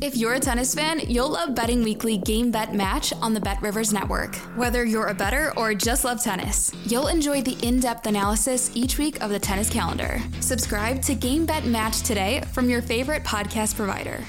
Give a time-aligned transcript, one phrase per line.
[0.00, 3.60] If you're a tennis fan, you'll love Betting Weekly Game Bet Match on the Bet
[3.60, 4.36] Rivers Network.
[4.54, 8.96] Whether you're a better or just love tennis, you'll enjoy the in depth analysis each
[8.96, 10.20] week of the tennis calendar.
[10.38, 14.22] Subscribe to Game Bet Match today from your favorite podcast provider.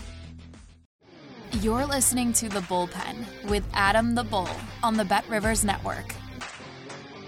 [1.62, 4.50] You're listening to The Bullpen with Adam the Bull
[4.82, 6.16] on the Bet Rivers Network.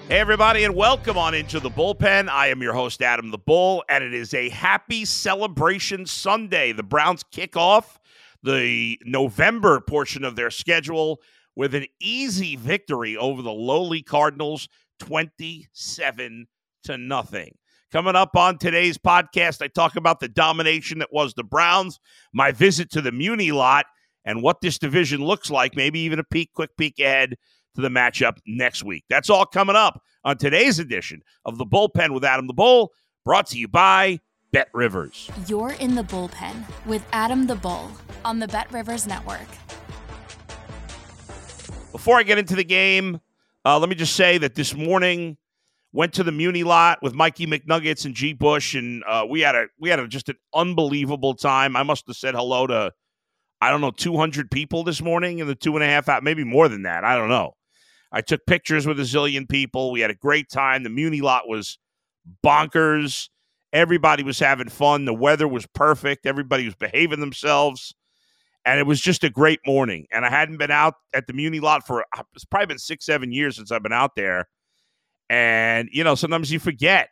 [0.08, 2.28] Hey, everybody, and welcome on into the bullpen.
[2.28, 6.72] I am your host, Adam the Bull, and it is a happy celebration Sunday.
[6.74, 8.00] The Browns kick off
[8.44, 11.20] the November portion of their schedule
[11.56, 14.68] with an easy victory over the lowly Cardinals,
[15.00, 16.48] 27
[16.84, 17.56] to nothing.
[17.92, 22.00] Coming up on today's podcast, I talk about the domination that was the Browns,
[22.34, 23.86] my visit to the Muni lot,
[24.24, 27.36] and what this division looks like, maybe even a peek, quick peek ahead
[27.76, 29.04] to the matchup next week.
[29.10, 32.92] That's all coming up on today's edition of the Bullpen with Adam the Bull,
[33.26, 34.20] brought to you by
[34.52, 35.30] Bet Rivers.
[35.48, 37.90] You're in the bullpen with Adam the Bull
[38.26, 39.48] on the Bet Rivers Network.
[41.94, 43.22] Before I get into the game,
[43.66, 45.38] uh, let me just say that this morning
[45.94, 48.34] went to the Muni lot with Mikey McNuggets and G.
[48.34, 51.78] Bush, and uh, we had a we had a, just an unbelievable time.
[51.78, 52.92] I must have said hello to
[53.62, 56.44] I don't know 200 people this morning in the two and a half hour, maybe
[56.44, 57.06] more than that.
[57.06, 57.56] I don't know.
[58.12, 59.92] I took pictures with a zillion people.
[59.92, 60.84] We had a great time.
[60.84, 61.78] The Muni lot was
[62.44, 63.30] bonkers.
[63.74, 65.06] Everybody was having fun.
[65.06, 66.26] The weather was perfect.
[66.26, 67.94] Everybody was behaving themselves.
[68.66, 70.06] And it was just a great morning.
[70.12, 73.06] And I hadn't been out at the Muni lot for uh, it's probably been six,
[73.06, 74.48] seven years since I've been out there.
[75.30, 77.10] And, you know, sometimes you forget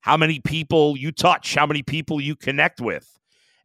[0.00, 3.08] how many people you touch, how many people you connect with.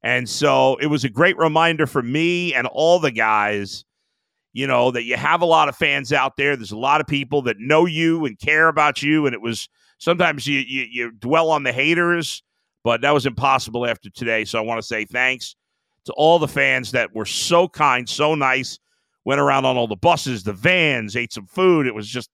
[0.04, 3.84] And so it was a great reminder for me and all the guys,
[4.54, 6.56] you know, that you have a lot of fans out there.
[6.56, 9.26] There's a lot of people that know you and care about you.
[9.26, 12.44] And it was sometimes you, you, you dwell on the haters,
[12.84, 14.46] but that was impossible after today.
[14.46, 15.56] So I want to say thanks
[16.06, 18.80] to all the fans that were so kind, so nice.
[19.26, 21.86] Went around on all the buses, the vans, ate some food.
[21.86, 22.30] It was just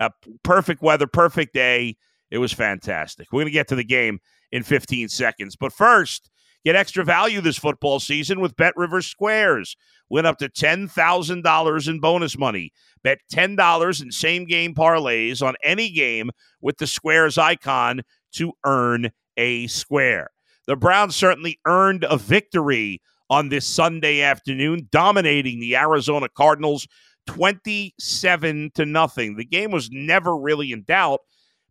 [0.00, 0.10] a
[0.42, 1.96] perfect weather, perfect day.
[2.30, 3.30] It was fantastic.
[3.30, 4.18] We're going to get to the game
[4.50, 5.56] in 15 seconds.
[5.56, 6.30] But first,
[6.64, 9.76] get extra value this football season with Bet Rivers Squares.
[10.08, 12.72] Win up to $10,000 in bonus money.
[13.02, 16.30] Bet $10 in same game parlays on any game
[16.60, 18.02] with the Squares icon
[18.32, 20.30] to earn a square.
[20.66, 26.86] The Browns certainly earned a victory on this Sunday afternoon, dominating the Arizona Cardinals
[27.26, 29.36] 27 to nothing.
[29.36, 31.20] The game was never really in doubt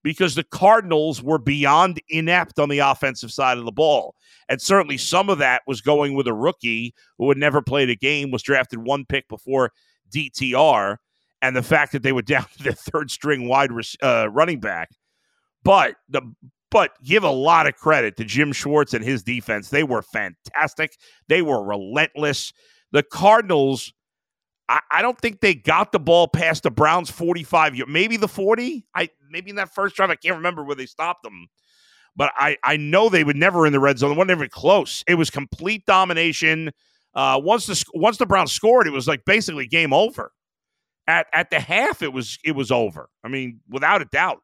[0.08, 4.16] because the Cardinals were beyond inept on the offensive side of the ball.
[4.48, 7.96] And certainly some of that was going with a rookie who had never played a
[7.98, 9.74] game, was drafted one pick before
[10.16, 10.96] DTR,
[11.42, 13.70] and the fact that they were down to their third string wide
[14.02, 14.92] uh, running back.
[15.66, 16.22] But the
[16.72, 19.72] but give a lot of credit to Jim Schwartz and his defense.
[19.72, 20.96] They were fantastic.
[21.28, 22.54] They were relentless.
[22.94, 23.92] The Cardinals,
[24.70, 28.86] I, I don't think they got the ball past the Browns 45 maybe the 40.
[28.96, 31.48] I maybe in that first drive, I can't remember where they stopped them.
[32.16, 34.12] But I, I know they were never in the red zone.
[34.12, 35.04] They weren't even close.
[35.08, 36.72] It was complete domination.
[37.14, 40.32] Uh, once the once the Browns scored, it was like basically game over.
[41.08, 43.10] At at the half, it was it was over.
[43.24, 44.42] I mean, without a doubt.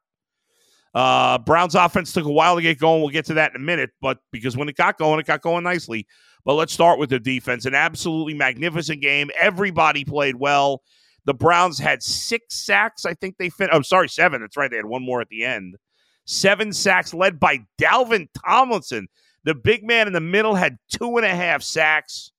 [0.93, 3.01] Uh, Browns offense took a while to get going.
[3.01, 5.41] We'll get to that in a minute, but because when it got going, it got
[5.41, 6.05] going nicely.
[6.45, 7.65] But let's start with the defense.
[7.65, 9.31] An absolutely magnificent game.
[9.39, 10.81] Everybody played well.
[11.25, 13.05] The Browns had six sacks.
[13.05, 13.69] I think they fit.
[13.71, 14.41] Oh, sorry, seven.
[14.41, 14.69] That's right.
[14.69, 15.77] They had one more at the end.
[16.25, 19.07] Seven sacks led by Dalvin Tomlinson.
[19.45, 22.31] The big man in the middle had two and a half sacks.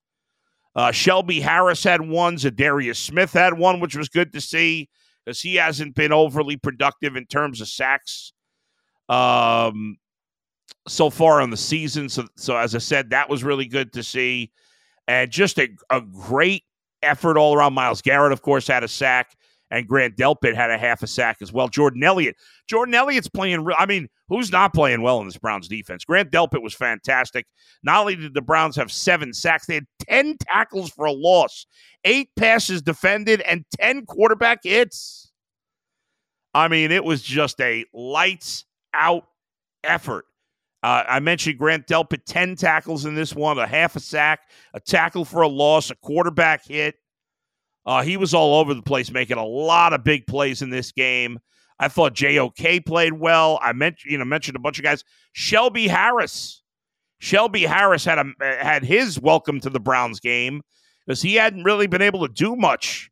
[0.77, 2.37] Uh, Shelby Harris had one.
[2.37, 4.89] Za'Darius Smith had one, which was good to see
[5.25, 8.33] because he hasn't been overly productive in terms of sacks
[9.09, 9.97] um,
[10.87, 12.09] so far on the season.
[12.09, 14.53] So, so as I said, that was really good to see,
[15.09, 16.63] and just a, a great
[17.03, 17.75] effort all around.
[17.75, 19.37] Myles Garrett, of course, had a sack,
[19.71, 21.69] and Grant Delpit had a half a sack as well.
[21.69, 22.37] Jordan Elliott,
[22.69, 23.65] Jordan Elliott's playing.
[23.65, 26.05] Real, I mean, who's not playing well in this Browns defense?
[26.05, 27.47] Grant Delpit was fantastic.
[27.83, 31.67] Not only did the Browns have seven sacks, they had ten tackles for a loss,
[32.05, 35.33] eight passes defended, and ten quarterback hits.
[36.55, 39.27] I mean, it was just a lights out
[39.83, 40.25] effort.
[40.85, 44.41] Uh, I mentioned Grant Delpit, 10 tackles in this one, a half a sack,
[44.75, 46.97] a tackle for a loss, a quarterback hit.
[47.87, 50.93] Uh, he was all over the place, making a lot of big plays in this
[50.93, 51.39] game.
[51.79, 53.59] I thought JOK played well.
[53.63, 55.05] I mentioned, you know, mentioned a bunch of guys.
[55.33, 56.63] Shelby Harris.
[57.19, 60.61] Shelby Harris had a had his welcome to the Browns game
[61.07, 63.11] because he hadn't really been able to do much.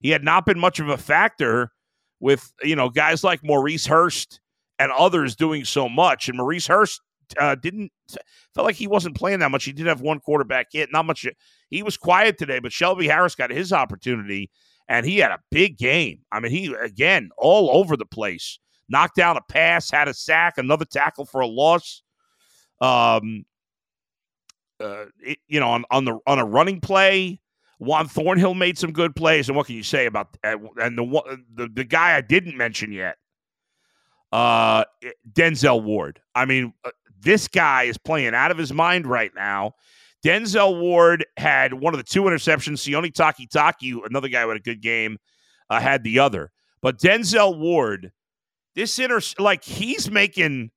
[0.00, 1.70] He had not been much of a factor
[2.18, 4.40] with you know guys like Maurice Hurst
[4.80, 6.28] and others doing so much.
[6.28, 7.00] And Maurice Hurst
[7.38, 7.92] uh, didn't
[8.54, 9.64] felt like he wasn't playing that much.
[9.64, 11.26] He did have one quarterback hit, not much.
[11.70, 14.50] He was quiet today, but Shelby Harris got his opportunity,
[14.88, 16.20] and he had a big game.
[16.30, 18.58] I mean, he again all over the place.
[18.88, 22.02] Knocked down a pass, had a sack, another tackle for a loss.
[22.80, 23.44] Um,
[24.80, 27.40] uh, it, you know, on, on the on a running play,
[27.78, 29.48] Juan Thornhill made some good plays.
[29.48, 32.92] And what can you say about uh, and the the the guy I didn't mention
[32.92, 33.16] yet,
[34.32, 34.84] uh,
[35.30, 36.20] Denzel Ward.
[36.34, 36.90] I mean, uh,
[37.22, 39.72] this guy is playing out of his mind right now.
[40.24, 42.78] Denzel Ward had one of the two interceptions.
[42.78, 45.18] Sione Takitaki, another guy with a good game,
[45.68, 46.52] uh, had the other.
[46.80, 48.12] But Denzel Ward,
[48.74, 50.70] this inter like he's making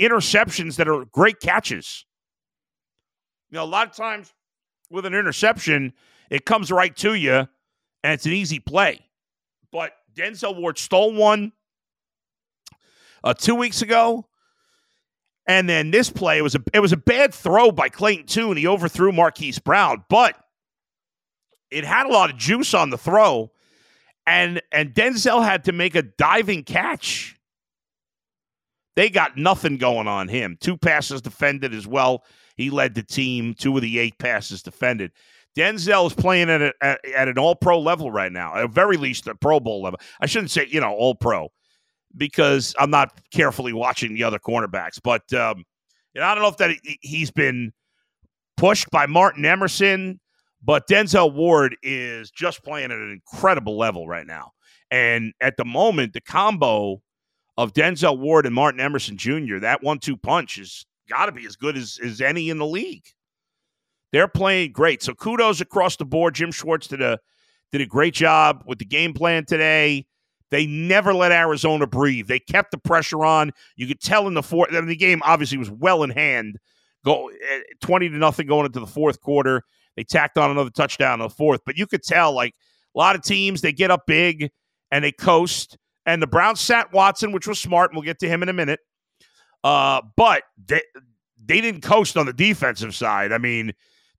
[0.00, 2.04] interceptions that are great catches.
[3.50, 4.32] You know, a lot of times
[4.90, 5.92] with an interception,
[6.30, 9.00] it comes right to you and it's an easy play.
[9.70, 11.52] But Denzel Ward stole one
[13.22, 14.26] uh, two weeks ago.
[15.46, 18.56] And then this play was a it was a bad throw by Clayton Tune.
[18.56, 20.36] He overthrew Marquise Brown, but
[21.70, 23.52] it had a lot of juice on the throw,
[24.26, 27.38] and and Denzel had to make a diving catch.
[28.96, 30.56] They got nothing going on him.
[30.60, 32.24] Two passes defended as well.
[32.56, 33.54] He led the team.
[33.54, 35.12] Two of the eight passes defended.
[35.56, 38.96] Denzel is playing at, a, at, at an All Pro level right now, at very
[38.96, 40.00] least a Pro Bowl level.
[40.20, 41.50] I shouldn't say you know All Pro
[42.16, 44.98] because I'm not carefully watching the other cornerbacks.
[45.02, 45.64] But um,
[46.16, 47.72] know, I don't know if that he's been
[48.56, 50.20] pushed by Martin Emerson,
[50.62, 54.52] but Denzel Ward is just playing at an incredible level right now.
[54.90, 57.02] And at the moment, the combo
[57.56, 61.46] of Denzel Ward and Martin Emerson Jr., that one two punch is got to be
[61.46, 63.04] as good as, as any in the league.
[64.12, 65.02] They're playing great.
[65.02, 66.34] So kudos across the board.
[66.34, 67.18] Jim Schwartz did a
[67.72, 70.06] did a great job with the game plan today.
[70.50, 72.28] They never let Arizona breathe.
[72.28, 73.52] They kept the pressure on.
[73.76, 74.70] You could tell in the fourth.
[74.72, 76.58] I mean, the game obviously was well in hand.
[77.04, 79.62] Go eh, twenty to nothing going into the fourth quarter.
[79.96, 82.54] They tacked on another touchdown in the fourth, but you could tell like
[82.94, 84.50] a lot of teams they get up big
[84.90, 85.78] and they coast.
[86.04, 87.90] And the Browns sat Watson, which was smart.
[87.90, 88.80] And we'll get to him in a minute.
[89.64, 90.82] Uh, but they
[91.44, 93.32] they didn't coast on the defensive side.
[93.32, 93.72] I mean,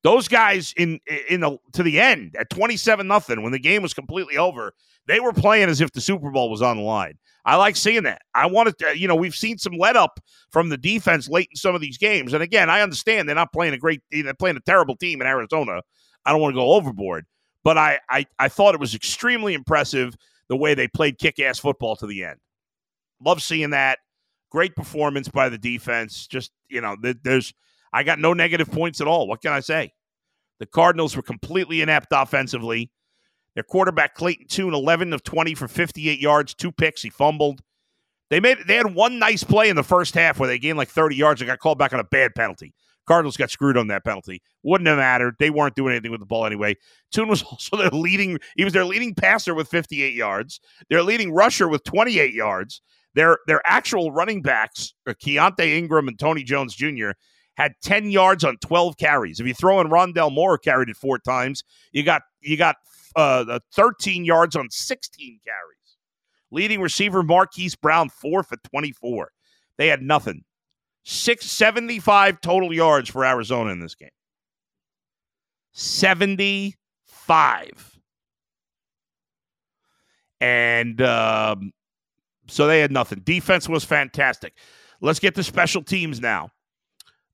[0.04, 1.00] those guys in
[1.30, 4.74] in the to the end at twenty seven nothing when the game was completely over
[5.08, 7.18] they were playing as if the Super Bowl was on the line.
[7.46, 8.22] I like seeing that.
[8.36, 10.20] I wanted to, you know, we've seen some let up
[10.52, 12.34] from the defense late in some of these games.
[12.34, 15.28] And again, I understand they're not playing a great, they're playing a terrible team in
[15.28, 15.82] Arizona.
[16.26, 17.26] I don't want to go overboard,
[17.64, 20.14] but I, I, I thought it was extremely impressive
[20.50, 22.38] the way they played kick ass football to the end.
[23.24, 24.00] Love seeing that.
[24.52, 26.28] Great performance by the defense.
[26.28, 27.54] Just, you know, there's,
[27.94, 29.28] I got no negative points at all.
[29.28, 29.94] What can I say?
[30.60, 32.92] The Cardinals were completely inept offensively.
[33.56, 37.02] Their quarterback Clayton Tune, 11 of 20 for 58 yards, two picks.
[37.02, 37.62] He fumbled.
[38.30, 40.90] They made they had one nice play in the first half where they gained like
[40.90, 42.74] 30 yards and got called back on a bad penalty.
[43.08, 44.42] Cardinals got screwed on that penalty.
[44.64, 45.38] Wouldn't have mattered.
[45.40, 46.76] They weren't doing anything with the ball anyway.
[47.12, 48.38] Tune was also their leading.
[48.58, 50.60] He was their leading passer with 58 yards.
[50.90, 52.82] Their leading rusher with 28 yards.
[53.16, 57.12] Their their actual running backs, uh, Keaontay Ingram and Tony Jones Jr.
[57.58, 59.40] had 10 yards on 12 carries.
[59.40, 62.76] If you throw in Rondale Moore carried it four times, you got you got
[63.16, 65.98] uh, 13 yards on 16 carries.
[66.52, 69.32] Leading receiver Marquise Brown, four for 24.
[69.78, 70.44] They had nothing.
[71.04, 74.10] 675 total yards for Arizona in this game.
[75.74, 78.00] 75.
[80.40, 81.72] And um,
[82.48, 83.22] so they had nothing.
[83.24, 84.54] Defense was fantastic.
[85.02, 86.52] Let's get to special teams now.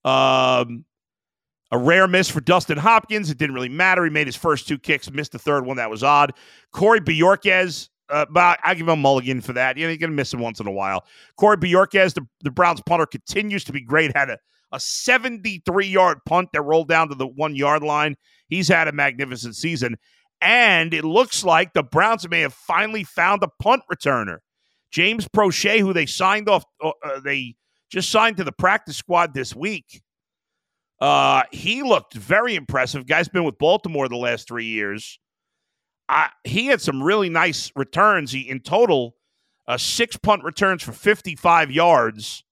[0.06, 0.86] Um,
[1.72, 3.32] a rare miss for Dustin Hopkins.
[3.32, 4.04] It didn't really matter.
[4.04, 5.78] He made his first two kicks, missed the third one.
[5.78, 6.34] That was odd.
[6.72, 9.76] Corey Bojorquez, uh, but I give him a mulligan for that.
[9.76, 11.04] You know, you're going to miss him once in a while.
[11.36, 14.16] Corey Bojorquez, the, the Browns punter, continues to be great.
[14.16, 14.38] Had a,
[14.72, 18.18] a 73 yard punt that rolled down to the one yard line.
[18.50, 19.98] He's had a magnificent season.
[20.42, 24.40] And it looks like the Browns may have finally found a punt returner.
[24.92, 27.56] James Proche, who they signed off, uh, uh they
[27.94, 30.02] just signed to the practice squad this week.
[31.00, 33.06] Uh, he looked very impressive.
[33.06, 35.20] Guy's been with Baltimore the last three years.
[36.10, 38.32] Uh, he had some really nice returns.
[38.32, 39.16] He in total
[39.68, 42.44] uh, six punt returns for 55 yards,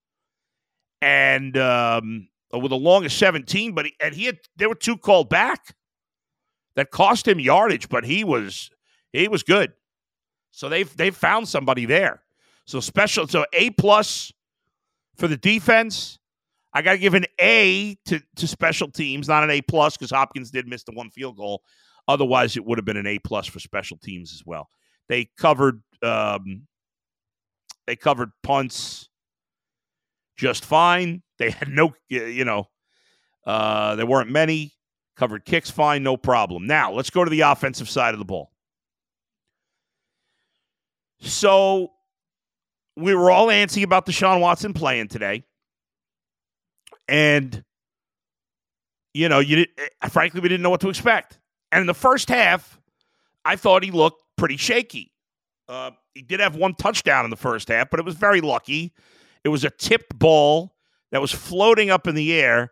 [1.01, 3.73] and um, with a long of 17.
[3.73, 5.75] But he, and he had there were two called back
[6.75, 8.69] that cost him yardage, but he was
[9.11, 9.73] he was good.
[10.51, 12.21] So they've they've found somebody there.
[12.65, 14.31] So special, so A plus
[15.21, 16.17] for the defense.
[16.73, 20.09] I got to give an A to, to special teams, not an A plus because
[20.09, 21.61] Hopkins did miss the one field goal.
[22.07, 24.67] Otherwise, it would have been an A plus for special teams as well.
[25.09, 26.63] They covered um,
[27.85, 29.09] they covered punts
[30.37, 31.21] just fine.
[31.37, 32.67] They had no, you know,
[33.45, 34.73] uh, there weren't many.
[35.17, 36.65] Covered kicks fine, no problem.
[36.65, 38.51] Now let's go to the offensive side of the ball.
[41.19, 41.91] So
[42.97, 45.43] we were all antsy about Deshaun Watson playing today.
[47.07, 47.63] And,
[49.13, 51.39] you know, you did, eh, frankly, we didn't know what to expect.
[51.71, 52.79] And in the first half,
[53.45, 55.11] I thought he looked pretty shaky.
[55.67, 58.93] Uh, he did have one touchdown in the first half, but it was very lucky.
[59.43, 60.75] It was a tipped ball
[61.11, 62.71] that was floating up in the air,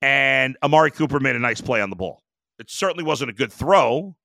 [0.00, 2.22] and Amari Cooper made a nice play on the ball.
[2.58, 4.16] It certainly wasn't a good throw.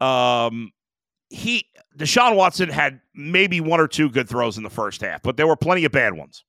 [0.00, 0.72] Um,
[1.30, 1.66] he
[1.96, 5.46] Deshaun Watson had maybe one or two good throws in the first half, but there
[5.46, 6.44] were plenty of bad ones.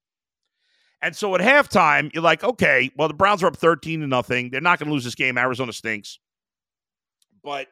[1.01, 4.49] And so at halftime, you're like, okay, well, the Browns are up 13 to nothing.
[4.49, 5.37] They're not going to lose this game.
[5.37, 6.19] Arizona stinks.
[7.43, 7.67] But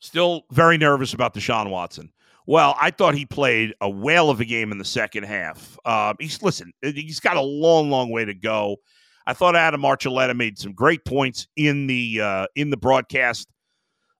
[0.00, 2.12] still very nervous about Deshaun Watson.
[2.46, 5.78] Well, I thought he played a whale of a game in the second half.
[5.84, 8.78] Uh, he's listen, he's got a long, long way to go.
[9.26, 13.46] I thought Adam Archuleta made some great points in the uh, in the broadcast.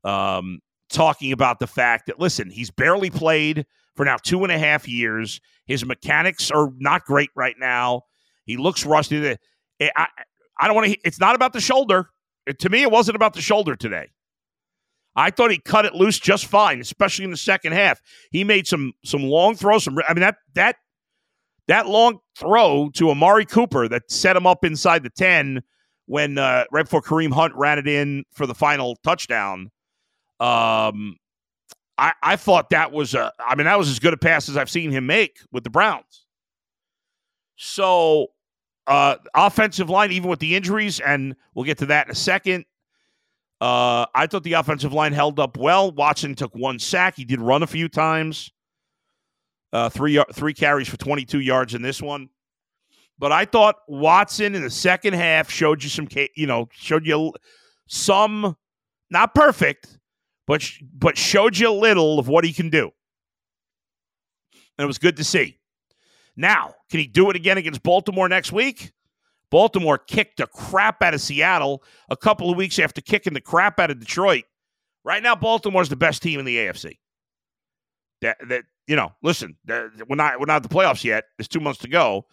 [0.05, 4.59] Um, talking about the fact that, listen, he's barely played for now two and a
[4.59, 5.41] half years.
[5.67, 8.03] His mechanics are not great right now.
[8.45, 9.37] He looks rusty.
[9.81, 10.07] I,
[10.59, 12.11] I don't want to, it's not about the shoulder.
[12.59, 14.11] to me, it wasn't about the shoulder today.
[15.19, 18.01] I thought he cut it loose just fine, especially in the second half.
[18.31, 19.83] He made some some long throws.
[19.83, 20.77] Some, I mean that that
[21.67, 25.63] that long throw to Amari Cooper that set him up inside the ten
[26.07, 29.73] when uh, right before Kareem Hunt ran it in for the final touchdown.
[30.41, 31.17] Um,
[31.97, 34.57] I, I thought that was a, I mean, that was as good a pass as
[34.57, 36.27] I've seen him make with the Browns.
[37.57, 38.29] So,
[38.87, 42.65] uh, offensive line, even with the injuries, and we'll get to that in a second.
[43.61, 45.91] Uh, I thought the offensive line held up well.
[45.91, 47.17] Watson took one sack.
[47.17, 48.53] He did run a few times.
[49.73, 52.31] Uh, three three carries for 22 yards in this one.
[53.19, 57.33] But I thought Watson in the second half showed you some, you know, showed you
[57.89, 58.57] some,
[59.11, 59.98] not perfect,
[60.49, 62.91] but but showed you a little of what he can do.
[64.77, 65.59] And it was good to see.
[66.37, 68.93] Now, can he do it again against Baltimore next week?
[69.51, 73.79] Baltimore kicked the crap out of Seattle a couple of weeks after kicking the crap
[73.79, 74.45] out of Detroit.
[75.05, 76.99] Right now, Baltimore's the best team in the AFC.
[78.23, 81.25] That that you know, listen, we're not we're not the playoffs yet.
[81.37, 82.25] There's two months to go,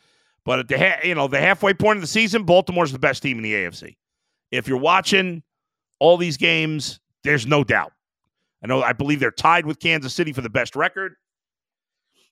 [0.46, 3.22] but at the ha- you know the halfway point of the season, Baltimore's the best
[3.22, 3.98] team in the AFC.
[4.52, 5.44] If you're watching
[6.00, 7.92] all these games, there's no doubt.
[8.66, 11.14] I know I believe they're tied with Kansas City for the best record,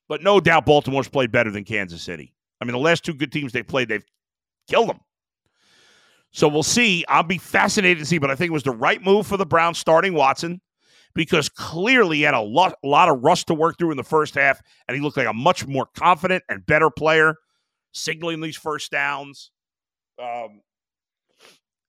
[0.08, 2.34] but no doubt Baltimore's played better than Kansas City.
[2.60, 4.04] I mean, the last two good teams they played, they've
[4.68, 4.98] killed them.
[6.32, 7.04] So we'll see.
[7.06, 9.46] I'll be fascinated to see, but I think it was the right move for the
[9.46, 10.60] Browns starting Watson
[11.14, 14.02] because clearly he had a lot, a lot of rust to work through in the
[14.02, 17.36] first half, and he looked like a much more confident and better player,
[17.92, 19.52] signaling these first downs.
[20.20, 20.62] Um,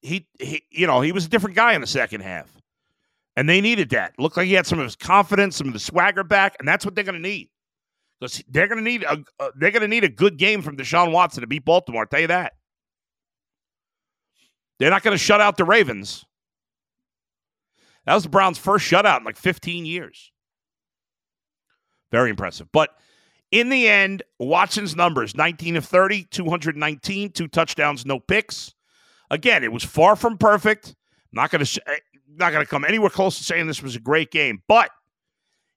[0.02, 2.55] he, he, you know, he was a different guy in the second half.
[3.36, 4.14] And they needed that.
[4.18, 6.84] Looked like he had some of his confidence, some of the swagger back, and that's
[6.84, 7.50] what they're going to need.
[8.18, 10.76] Because they're going to need a uh, they're going to need a good game from
[10.76, 12.02] Deshaun Watson to beat Baltimore.
[12.02, 12.54] I'll tell you that.
[14.78, 16.24] They're not going to shut out the Ravens.
[18.06, 20.32] That was the Browns' first shutout in like 15 years.
[22.12, 22.68] Very impressive.
[22.72, 22.90] But
[23.50, 28.74] in the end, Watson's numbers 19 of 30, 219, two touchdowns, no picks.
[29.30, 30.94] Again, it was far from perfect.
[31.32, 31.80] Not going to
[32.38, 34.90] not going to come anywhere close to saying this was a great game, but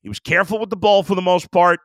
[0.02, 1.80] he was careful with the ball for the most part.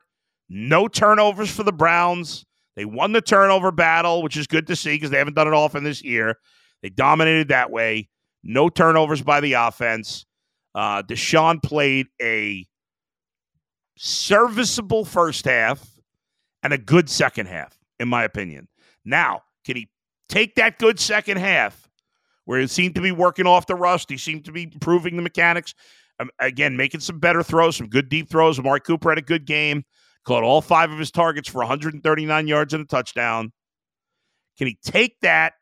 [0.49, 2.45] No turnovers for the Browns.
[2.75, 5.53] They won the turnover battle, which is good to see because they haven't done it
[5.53, 6.37] often this year.
[6.81, 8.09] They dominated that way.
[8.43, 10.25] No turnovers by the offense.
[10.73, 12.67] Uh, Deshaun played a
[13.97, 15.87] serviceable first half
[16.61, 18.67] and a good second half, in my opinion.
[19.05, 19.89] Now, can he
[20.29, 21.84] take that good second half
[22.45, 24.09] where he seemed to be working off the rust.
[24.09, 25.73] He seemed to be improving the mechanics.
[26.19, 28.57] Um, again, making some better throws, some good deep throws.
[28.57, 29.83] Amari Cooper had a good game,
[30.25, 33.51] caught all five of his targets for 139 yards and a touchdown.
[34.57, 35.53] Can he take that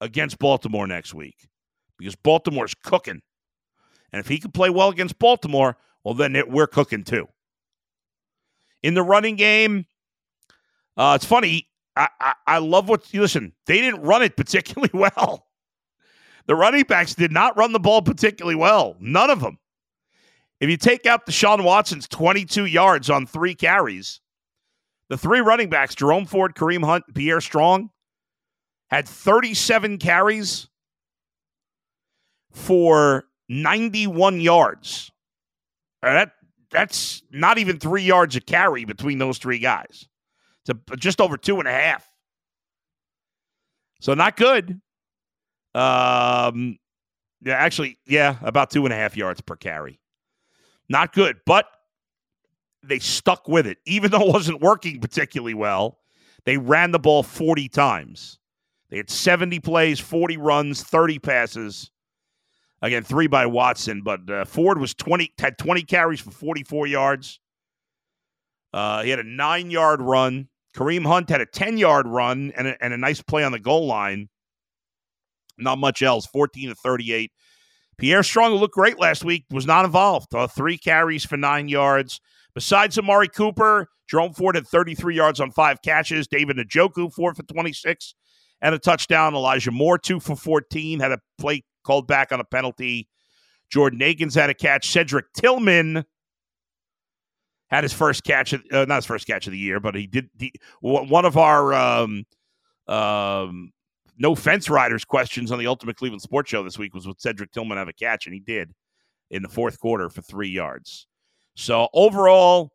[0.00, 1.48] against Baltimore next week?
[1.98, 3.20] Because Baltimore's cooking.
[4.12, 7.28] And if he can play well against Baltimore, well, then it, we're cooking too.
[8.82, 9.84] In the running game,
[10.96, 11.68] uh, it's funny.
[11.96, 15.47] I, I, I love what, listen, they didn't run it particularly well.
[16.48, 18.96] The running backs did not run the ball particularly well.
[18.98, 19.58] None of them.
[20.60, 24.20] If you take out the Deshaun Watson's 22 yards on three carries,
[25.10, 27.90] the three running backs, Jerome Ford, Kareem Hunt, Pierre Strong,
[28.90, 30.68] had 37 carries
[32.50, 35.12] for 91 yards.
[36.02, 36.32] Uh, that
[36.70, 40.08] that's not even three yards a carry between those three guys.
[40.64, 42.06] It's a, just over two and a half.
[44.00, 44.80] So not good.
[45.78, 46.78] Um,
[47.42, 50.00] yeah, actually, yeah, about two and a half yards per carry.
[50.88, 51.66] Not good, but
[52.82, 55.98] they stuck with it, even though it wasn't working particularly well.
[56.44, 58.38] They ran the ball 40 times.
[58.90, 61.90] They had 70 plays, 40 runs, 30 passes.
[62.80, 67.40] Again, three by Watson, but uh, Ford was 20 had 20 carries for 44 yards.
[68.72, 70.48] Uh, he had a nine yard run.
[70.76, 73.58] Kareem Hunt had a 10 yard run and a, and a nice play on the
[73.58, 74.28] goal line.
[75.58, 76.26] Not much else.
[76.26, 77.32] 14 to 38.
[77.98, 80.32] Pierre Strong, looked great last week, was not involved.
[80.32, 82.20] Uh, three carries for nine yards.
[82.54, 86.28] Besides Amari Cooper, Jerome Ford had 33 yards on five catches.
[86.28, 88.14] David Njoku, four for 26
[88.60, 89.34] and a touchdown.
[89.34, 93.08] Elijah Moore, two for 14, had a play called back on a penalty.
[93.70, 94.90] Jordan Akins had a catch.
[94.90, 96.04] Cedric Tillman
[97.70, 100.06] had his first catch, of, uh, not his first catch of the year, but he
[100.06, 100.30] did.
[100.38, 102.24] He, one of our um,
[102.86, 103.72] um,
[104.18, 107.52] no fence riders questions on the Ultimate Cleveland Sports Show this week was would Cedric
[107.52, 108.74] Tillman have a catch, and he did
[109.30, 111.06] in the fourth quarter for three yards.
[111.54, 112.72] So overall,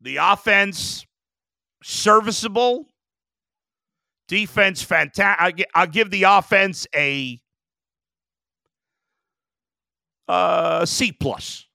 [0.00, 1.04] the offense
[1.82, 2.86] serviceable,
[4.28, 5.66] defense fantastic.
[5.74, 7.40] I'll give the offense a
[10.28, 11.66] uh, C plus.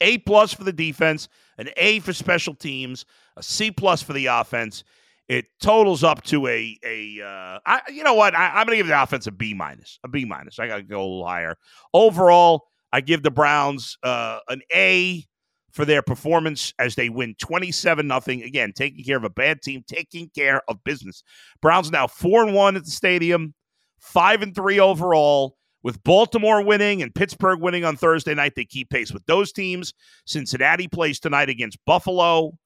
[0.00, 1.28] A plus for the defense,
[1.58, 3.06] an A for special teams,
[3.36, 4.84] a C plus for the offense.
[5.28, 7.20] It totals up to a a.
[7.20, 8.34] Uh, I, you know what?
[8.34, 9.98] I, am going to give the offense a B minus.
[10.04, 10.58] A B minus.
[10.58, 11.56] I got to go a little higher.
[11.92, 15.24] Overall, I give the Browns uh, an A
[15.72, 18.42] for their performance as they win 27 nothing.
[18.42, 21.22] Again, taking care of a bad team, taking care of business.
[21.60, 23.52] Browns now four and one at the stadium,
[23.98, 25.56] five and three overall.
[25.82, 29.92] With Baltimore winning and Pittsburgh winning on Thursday night, they keep pace with those teams.
[30.24, 32.58] Cincinnati plays tonight against Buffalo.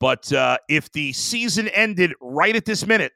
[0.00, 3.12] But uh, if the season ended right at this minute,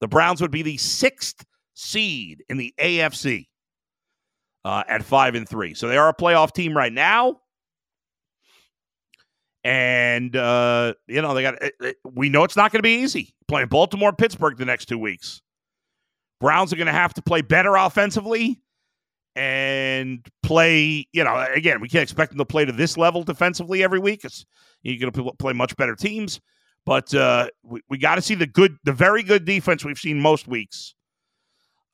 [0.00, 1.44] the Browns would be the sixth
[1.74, 3.46] seed in the AFC
[4.64, 5.74] uh, at five and three.
[5.74, 7.40] So they are a playoff team right now.
[9.62, 11.62] And uh, you know they got.
[11.62, 14.86] It, it, we know it's not going to be easy playing Baltimore, Pittsburgh the next
[14.86, 15.40] two weeks.
[16.40, 18.60] Browns are going to have to play better offensively
[19.36, 21.06] and play.
[21.12, 24.24] You know, again, we can't expect them to play to this level defensively every week.
[24.24, 24.44] It's,
[24.82, 26.40] you're going to play much better teams,
[26.84, 30.20] but uh, we, we got to see the good, the very good defense we've seen
[30.20, 30.94] most weeks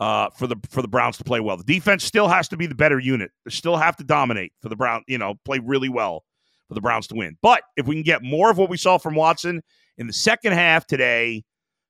[0.00, 1.56] uh, for the for the Browns to play well.
[1.56, 3.30] The defense still has to be the better unit.
[3.44, 5.04] They still have to dominate for the Brown.
[5.06, 6.24] You know, play really well
[6.68, 7.36] for the Browns to win.
[7.42, 9.62] But if we can get more of what we saw from Watson
[9.98, 11.44] in the second half today,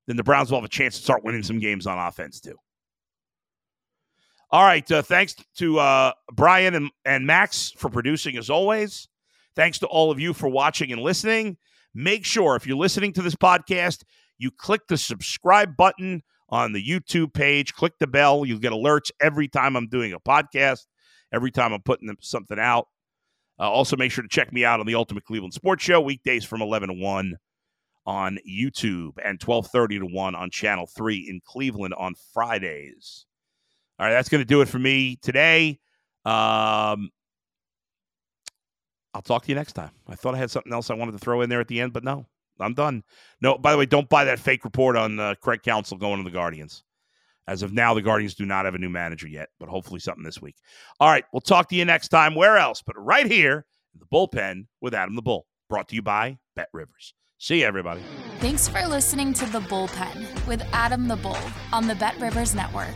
[0.06, 2.56] then the Browns will have a chance to start winning some games on offense too.
[4.52, 4.90] All right.
[4.90, 9.08] Uh, thanks to uh, Brian and, and Max for producing as always.
[9.54, 11.56] Thanks to all of you for watching and listening.
[11.94, 14.02] Make sure if you're listening to this podcast,
[14.38, 18.44] you click the subscribe button on the YouTube page, click the bell.
[18.44, 20.86] You'll get alerts every time I'm doing a podcast,
[21.32, 22.88] every time I'm putting something out.
[23.58, 26.44] Uh, also, make sure to check me out on the Ultimate Cleveland Sports Show weekdays
[26.44, 27.36] from 11 to 1
[28.06, 33.26] on YouTube and 12:30 to 1 on Channel 3 in Cleveland on Fridays.
[34.00, 35.78] All right, that's going to do it for me today.
[36.24, 37.10] Um,
[39.12, 39.90] I'll talk to you next time.
[40.08, 41.92] I thought I had something else I wanted to throw in there at the end,
[41.92, 42.24] but no,
[42.58, 43.04] I'm done.
[43.42, 46.24] No, by the way, don't buy that fake report on uh, Craig Counsell going to
[46.24, 46.82] the Guardians.
[47.46, 50.24] As of now, the Guardians do not have a new manager yet, but hopefully something
[50.24, 50.56] this week.
[50.98, 52.34] All right, we'll talk to you next time.
[52.34, 52.80] Where else?
[52.80, 56.68] But right here, in the bullpen with Adam the Bull, brought to you by Bet
[56.72, 57.12] Rivers.
[57.36, 58.00] See you, everybody.
[58.38, 61.36] Thanks for listening to The Bullpen with Adam the Bull
[61.72, 62.94] on the Bet Rivers Network.